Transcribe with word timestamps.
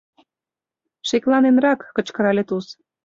Шекланенрак,— 1.07 1.79
кычкырале 1.95 2.43
Туз. 2.49 2.65